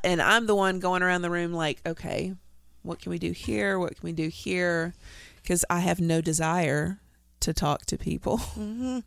[0.03, 2.33] and I'm the one going around the room like, okay,
[2.81, 3.77] what can we do here?
[3.77, 4.95] What can we do here?
[5.43, 6.99] Because I have no desire
[7.41, 8.39] to talk to people.
[8.39, 8.99] Mm-hmm.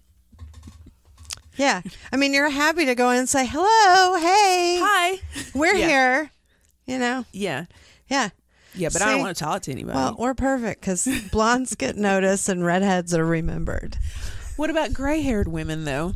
[1.56, 1.82] Yeah.
[2.12, 5.20] I mean, you're happy to go in and say, hello, hey, hi,
[5.54, 5.86] we're yeah.
[5.86, 6.30] here.
[6.86, 7.24] You know?
[7.32, 7.66] Yeah.
[8.08, 8.30] Yeah.
[8.74, 9.96] Yeah, but See, I don't want to talk to anybody.
[9.96, 13.98] Well, we're perfect because blondes get noticed and redheads are remembered.
[14.56, 16.14] What about gray haired women, though?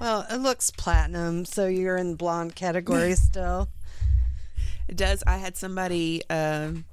[0.00, 3.68] Well, it looks platinum, so you're in the blonde category still.
[4.88, 5.22] It does.
[5.26, 6.84] I had somebody um,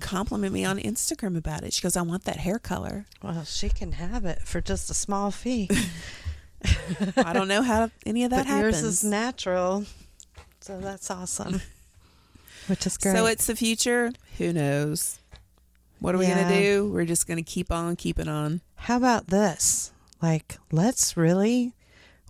[0.00, 1.72] compliment me on Instagram about it.
[1.72, 3.06] She goes, I want that hair color.
[3.22, 5.68] Well, she can have it for just a small fee.
[7.16, 8.82] I don't know how any of that but happens.
[8.82, 9.84] Yours is natural.
[10.60, 11.60] So that's awesome.
[12.66, 13.16] Which is great.
[13.16, 14.12] So it's the future.
[14.38, 15.18] Who knows?
[16.00, 16.90] What are we going to do?
[16.92, 18.60] We're just going to keep on keeping on.
[18.76, 19.92] How about this?
[20.22, 21.74] Like, let's really,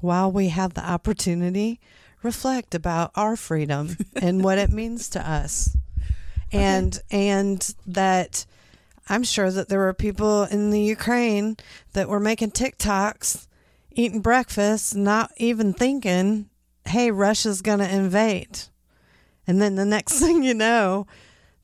[0.01, 1.81] while we have the opportunity,
[2.23, 5.77] reflect about our freedom and what it means to us.
[6.51, 7.29] And okay.
[7.29, 8.47] and that
[9.09, 11.57] I'm sure that there were people in the Ukraine
[11.93, 13.47] that were making TikToks,
[13.99, 16.49] eating breakfast, not even thinking,
[16.87, 18.61] "Hey, Russia's going to invade."
[19.47, 21.07] And then the next thing you know,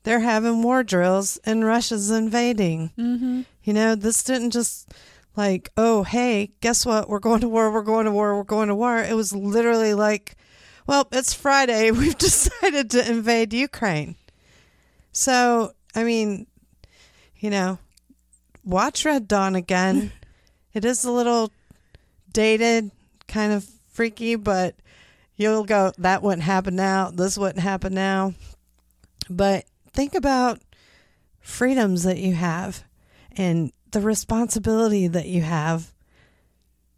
[0.03, 2.91] they're having war drills and Russia's invading.
[2.97, 3.41] Mm-hmm.
[3.63, 4.91] You know, this didn't just
[5.35, 7.09] like, oh, hey, guess what?
[7.09, 7.71] We're going to war.
[7.71, 8.35] We're going to war.
[8.35, 8.99] We're going to war.
[8.99, 10.35] It was literally like,
[10.87, 11.91] well, it's Friday.
[11.91, 14.15] We've decided to invade Ukraine.
[15.11, 16.47] So, I mean,
[17.37, 17.79] you know,
[18.63, 20.11] watch Red Dawn again.
[20.73, 21.51] it is a little
[22.35, 22.91] dated,
[23.27, 24.75] kind of freaky, but
[25.37, 27.09] you'll go, that wouldn't happen now.
[27.09, 28.33] This wouldn't happen now.
[29.29, 30.59] But think about
[31.39, 32.83] freedoms that you have
[33.31, 35.93] and the responsibility that you have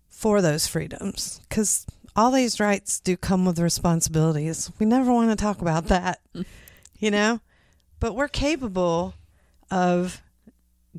[0.10, 1.40] for those freedoms.
[1.48, 4.72] Because all these rights do come with responsibilities.
[4.80, 6.20] We never want to talk about that,
[6.98, 7.42] you know?
[8.00, 9.14] But we're capable
[9.70, 10.22] of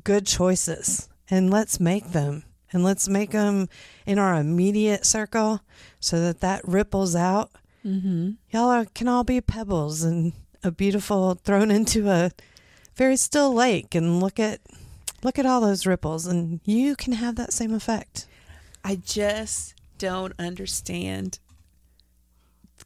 [0.03, 3.67] good choices and let's make them and let's make them
[4.05, 5.61] in our immediate circle
[5.99, 7.51] so that that ripples out.
[7.85, 8.31] Mm-hmm.
[8.51, 12.31] Y'all are, can all be pebbles and a beautiful thrown into a
[12.95, 14.59] very still lake and look at
[15.23, 18.27] look at all those ripples and you can have that same effect.
[18.83, 21.39] I just don't understand.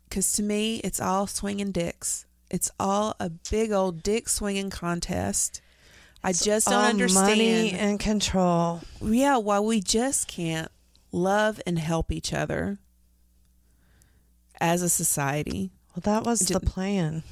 [0.10, 2.26] Because to me, it's all swinging dicks.
[2.50, 5.62] It's all a big old dick swinging contest.
[6.24, 7.28] I just don't understand.
[7.28, 8.82] Money and control.
[9.02, 10.72] Yeah, why we just can't
[11.12, 12.80] love and help each other
[14.62, 15.72] as a society.
[15.96, 17.24] Well, that was the plan.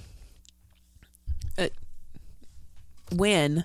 [1.57, 1.69] Uh,
[3.15, 3.63] when?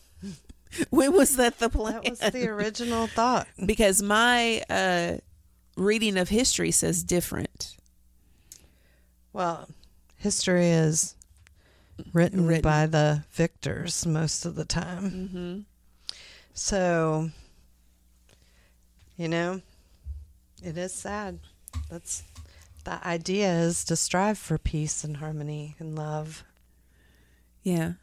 [0.90, 2.00] when was that the plan?
[2.02, 3.46] That was the original thought.
[3.66, 5.18] because my uh,
[5.76, 7.76] reading of history says different.
[9.32, 9.68] Well,
[10.16, 11.14] history is
[12.12, 12.62] written, written.
[12.62, 15.10] by the victors most of the time.
[15.10, 15.60] Mm-hmm.
[16.52, 17.30] So,
[19.16, 19.60] you know,
[20.62, 21.38] it is sad.
[21.90, 22.22] That's
[22.84, 26.44] the idea is to strive for peace and harmony and love.
[27.62, 27.94] Yeah.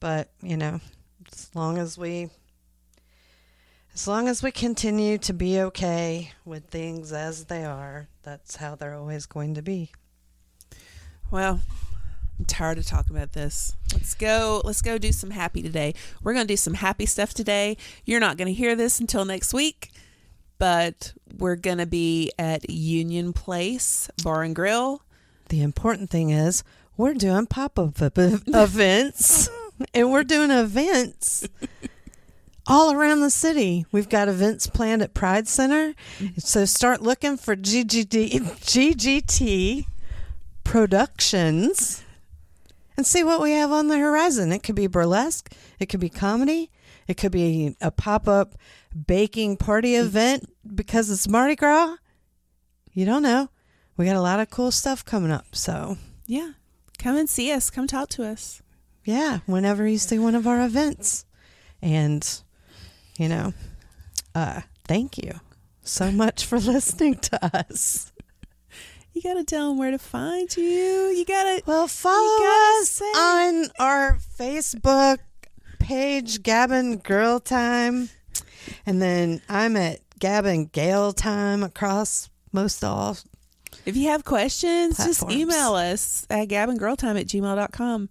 [0.00, 0.80] But, you know,
[1.32, 2.30] as long as we
[3.94, 8.74] as long as we continue to be okay with things as they are, that's how
[8.74, 9.92] they're always going to be.
[11.30, 11.60] Well,
[12.42, 13.76] I'm tired of talking about this.
[13.92, 14.62] Let's go.
[14.64, 15.94] Let's go do some happy today.
[16.24, 17.76] We're going to do some happy stuff today.
[18.04, 19.92] You're not going to hear this until next week,
[20.58, 25.04] but we're going to be at Union Place Bar and Grill.
[25.50, 26.64] The important thing is
[26.96, 29.48] we're doing pop up events
[29.94, 31.46] and we're doing events
[32.66, 33.86] all around the city.
[33.92, 35.94] We've got events planned at Pride Center.
[36.18, 36.40] Mm-hmm.
[36.40, 39.86] So start looking for GGD, GGT
[40.64, 42.01] Productions
[42.96, 44.52] and see what we have on the horizon.
[44.52, 46.70] It could be burlesque, it could be comedy,
[47.08, 48.54] it could be a pop up
[49.06, 51.96] baking party event because it's Mardi Gras.
[52.92, 53.48] You don't know.
[53.96, 55.54] We got a lot of cool stuff coming up.
[55.54, 56.52] So, Yeah.
[56.98, 57.68] Come and see us.
[57.70, 58.62] Come talk to us.
[59.04, 61.24] yeah, whenever you see one of our events.
[61.80, 62.24] And,
[63.18, 63.52] you know,
[64.36, 65.40] uh, thank you
[65.82, 68.11] so much for listening to us.
[69.12, 70.64] You got to tell them where to find you.
[70.64, 71.62] You got to.
[71.66, 75.18] Well, follow gotta us say- on our Facebook
[75.78, 78.08] page, Gab and Girl Time.
[78.86, 83.16] And then I'm at Gavin Gale Time across most all.
[83.84, 88.08] If you have questions, just email us at gabandgirltime at gmail.com.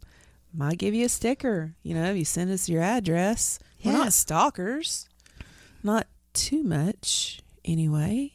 [0.53, 1.75] Might give you a sticker.
[1.81, 3.57] You know, if you send us your address.
[3.83, 5.07] We're not stalkers.
[5.81, 8.33] Not too much, anyway.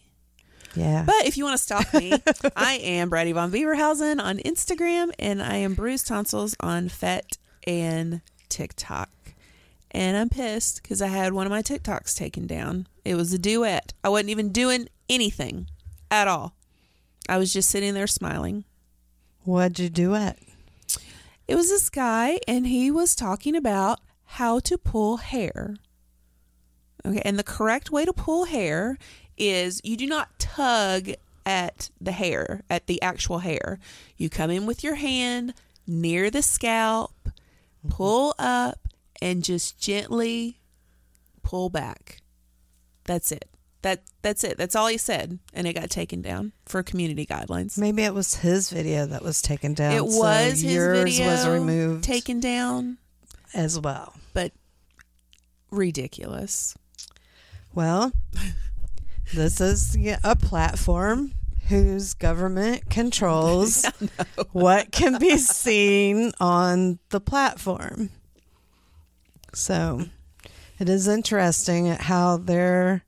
[0.76, 1.04] Yeah.
[1.06, 2.12] But if you want to stalk me,
[2.56, 8.20] I am Brady Von Beaverhausen on Instagram, and I am Bruce Tonsils on FET and
[8.48, 9.10] TikTok.
[9.90, 12.86] And I'm pissed because I had one of my TikToks taken down.
[13.04, 13.94] It was a duet.
[14.04, 15.68] I wasn't even doing anything
[16.10, 16.54] at all.
[17.28, 18.64] I was just sitting there smiling.
[19.44, 20.38] What'd you do it?
[21.48, 25.76] It was this guy, and he was talking about how to pull hair.
[27.06, 28.98] Okay, and the correct way to pull hair
[29.36, 31.10] is you do not tug
[31.44, 33.78] at the hair, at the actual hair.
[34.16, 35.54] You come in with your hand
[35.86, 37.90] near the scalp, mm-hmm.
[37.90, 38.88] pull up,
[39.22, 40.58] and just gently
[41.42, 42.20] pull back.
[43.04, 43.48] That's it.
[43.82, 44.58] That that's it.
[44.58, 47.78] That's all he said, and it got taken down for community guidelines.
[47.78, 49.92] Maybe it was his video that was taken down.
[49.92, 52.98] It so was his yours video was removed taken down,
[53.54, 54.14] as well.
[54.34, 54.50] but
[55.70, 56.76] ridiculous.
[57.74, 58.10] Well,
[59.34, 61.32] this is a platform
[61.68, 63.84] whose government controls
[64.52, 68.10] what can be seen on the platform.
[69.52, 70.04] So
[70.78, 73.04] it is interesting at how their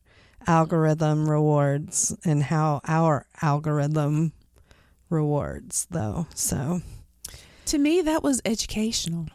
[0.46, 4.32] algorithm rewards and how our algorithm
[5.10, 6.26] rewards, though.
[6.34, 6.80] So
[7.66, 9.26] To me, that was educational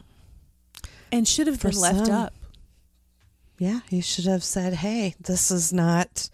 [1.12, 2.14] and should have been left some.
[2.14, 2.34] up.
[3.58, 6.28] yeah, you should have said, "Hey, this is not."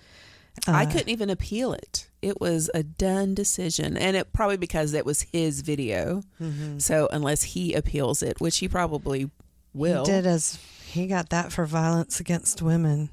[0.66, 2.08] I uh, couldn't even appeal it.
[2.22, 6.22] It was a done decision, and it probably because it was his video.
[6.40, 6.80] mhm.
[6.80, 9.30] So unless he appeals it, which he probably
[9.72, 13.08] will, He did as he got that for violence against women.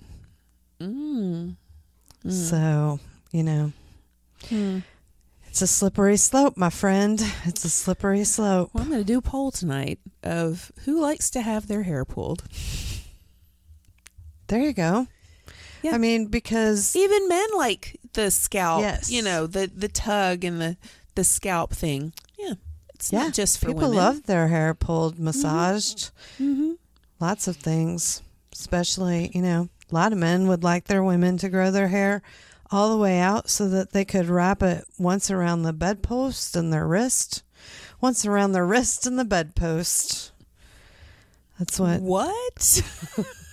[0.81, 1.55] Mm.
[2.25, 2.31] Mm.
[2.31, 2.99] So,
[3.31, 3.71] you know,
[4.49, 4.79] Hmm.
[5.47, 7.23] it's a slippery slope, my friend.
[7.45, 8.71] It's a slippery slope.
[8.73, 12.03] Well, I'm going to do a poll tonight of who likes to have their hair
[12.05, 12.43] pulled.
[14.47, 15.07] There you go.
[15.83, 15.93] Yeah.
[15.95, 19.09] I mean, because Even men like the scalp, Yes.
[19.11, 20.77] you know, the the tug and the
[21.15, 22.13] the scalp thing.
[22.37, 22.53] Yeah,
[22.93, 23.75] it's yeah, not just for women.
[23.77, 24.03] people women.
[24.03, 26.73] love their hair pulled, massaged, hmm
[27.19, 28.21] lots of things.
[28.53, 32.21] Especially, you know, a lot of men would like their women to grow their hair
[32.71, 36.73] all the way out so that they could wrap it once around the bedpost and
[36.73, 37.43] their wrist,
[38.01, 40.31] once around their wrist and the bedpost.
[41.59, 42.81] That's what What?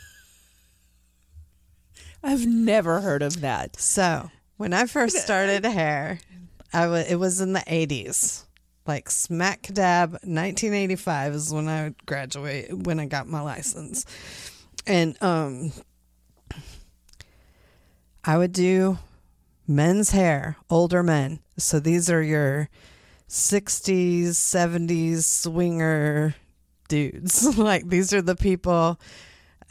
[2.25, 3.79] I've never heard of that.
[3.79, 6.19] So when I first started hair,
[6.73, 8.47] I it was in the eighties,
[8.87, 14.07] like smack dab 1985 is when I graduated when I got my license,
[14.87, 15.73] and um,
[18.25, 18.99] I would do
[19.69, 21.41] men's hair, older men.
[21.59, 22.69] So these are your
[23.29, 26.35] 60s, 70s swinger
[26.89, 27.59] dudes.
[27.59, 28.99] like these are the people,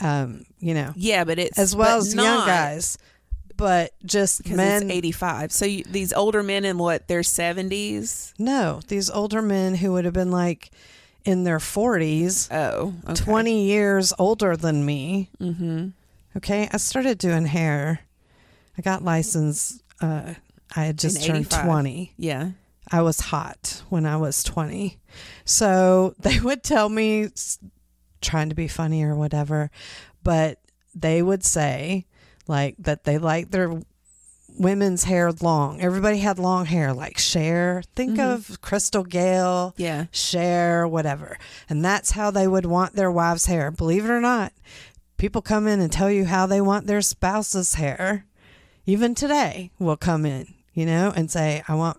[0.03, 2.97] um, you know, Yeah, but it's as well as young guys,
[3.57, 4.83] but just men.
[4.83, 5.51] it's 85.
[5.51, 8.33] So you, these older men in what their 70s?
[8.37, 10.71] No, these older men who would have been like
[11.25, 13.13] in their 40s, Oh, okay.
[13.15, 15.29] 20 years older than me.
[15.39, 15.89] Mm-hmm.
[16.37, 18.01] Okay, I started doing hair.
[18.77, 19.81] I got licensed.
[20.01, 20.33] Uh,
[20.75, 21.65] I had just In turned 85.
[21.65, 22.13] 20.
[22.17, 22.49] Yeah.
[22.91, 24.97] I was hot when I was 20.
[25.45, 27.29] So they would tell me,
[28.23, 29.69] trying to be funny or whatever,
[30.23, 30.59] but
[30.95, 32.05] they would say,
[32.47, 33.81] like, that they like their
[34.59, 35.81] women's hair long.
[35.81, 37.81] Everybody had long hair, like Cher.
[37.95, 38.33] Think Mhm.
[38.33, 40.05] of Crystal Gayle, Yeah.
[40.11, 41.37] Cher, whatever.
[41.69, 43.71] And that's how they would want their wives' hair.
[43.71, 44.53] Believe it or not,
[45.17, 48.25] people come in and tell you how they want their spouse's hair.
[48.85, 51.97] even today, will come in, you know, and say, I want,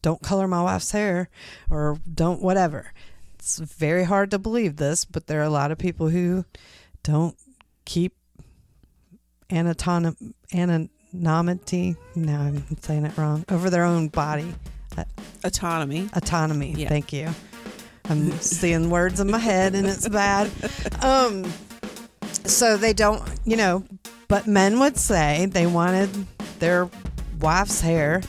[0.00, 1.28] don't color my wife's hair
[1.68, 2.94] or don't whatever.
[3.42, 6.44] It's very hard to believe this, but there are a lot of people who
[7.02, 7.36] don't
[7.84, 8.14] keep
[9.50, 11.96] anatom- anonymity.
[12.14, 13.44] No, I'm saying it wrong.
[13.48, 14.54] Over their own body
[15.42, 16.08] Autonomy.
[16.12, 16.74] autonomy.
[16.76, 16.88] Yeah.
[16.88, 17.30] Thank you.
[18.08, 20.48] I'm seeing words in my head and it's bad.
[21.02, 21.44] Um,
[22.44, 23.84] so they don't, you know,
[24.28, 26.10] but men would say they wanted
[26.60, 26.88] their
[27.40, 28.22] wife's hair.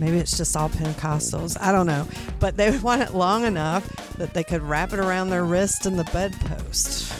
[0.00, 1.60] Maybe it's just all Pentecostals.
[1.60, 2.08] I don't know.
[2.40, 5.86] But they would want it long enough that they could wrap it around their wrist
[5.86, 7.12] and the bedpost.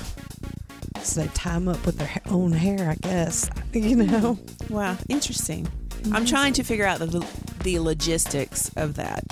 [1.02, 3.48] So they tie them up with their own hair, I guess.
[3.72, 4.38] You know?
[4.70, 5.68] Wow, interesting.
[6.12, 7.24] I'm trying to figure out the
[7.62, 9.24] the logistics of that.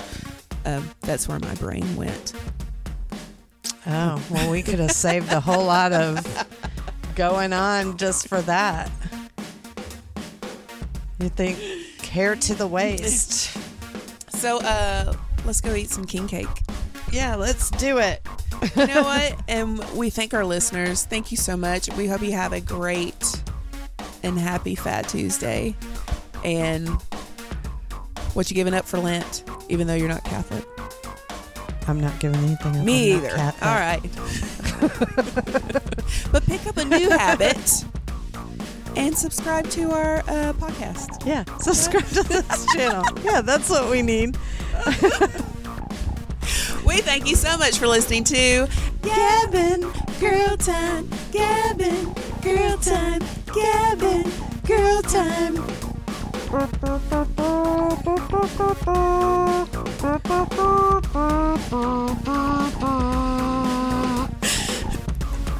[0.65, 2.33] Um, that's where my brain went.
[3.87, 6.23] Oh, well, we could have saved a whole lot of
[7.15, 8.91] going on just for that.
[11.19, 11.57] You think
[12.03, 13.57] hair to the waist?
[14.29, 15.15] So, uh,
[15.45, 16.47] let's go eat some king cake.
[17.11, 18.25] Yeah, let's do it.
[18.75, 19.39] You know what?
[19.47, 21.05] and we thank our listeners.
[21.05, 21.89] Thank you so much.
[21.95, 23.41] We hope you have a great
[24.23, 25.75] and happy Fat Tuesday.
[26.43, 26.89] And
[28.33, 30.65] what you giving up for Lent, even though you're not Catholic?
[31.87, 32.85] I'm not giving anything up.
[32.85, 33.53] Me I'm either.
[33.61, 34.01] All right.
[36.31, 37.85] but pick up a new habit
[38.97, 41.25] and subscribe to our uh, podcast.
[41.25, 43.05] Yeah, subscribe to this channel.
[43.23, 44.37] Yeah, that's what we need.
[46.87, 48.67] We thank you so much for listening to
[49.01, 49.83] Gab and
[50.21, 51.09] Girl Time.
[51.33, 53.21] Gab and Girl Time.
[53.53, 54.31] Gab and
[54.65, 55.57] Girl Time.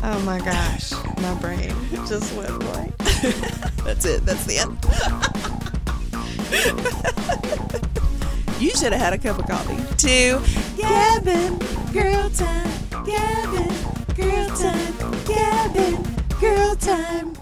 [0.09, 1.75] Oh my gosh, my brain
[2.07, 2.95] just went blank.
[3.83, 4.25] That's it.
[4.25, 4.77] That's the end.
[8.61, 9.75] you should have had a cup of coffee.
[9.97, 10.39] To
[10.87, 11.59] Gab and
[11.93, 12.71] Girl Time.
[13.05, 14.93] Gab and Girl Time.
[15.25, 17.37] Gab and Girl Time.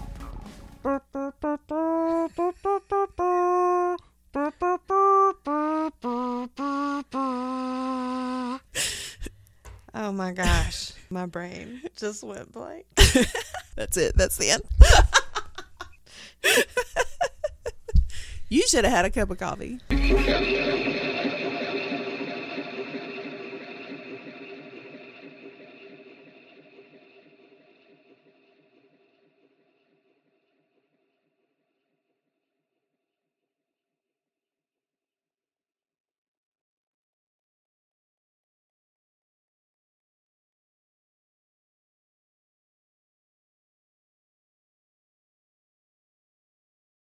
[9.94, 12.86] Oh my gosh, my brain just went blank.
[13.76, 14.16] That's it.
[14.16, 14.62] That's the end.
[18.48, 19.80] you should have had a cup of coffee.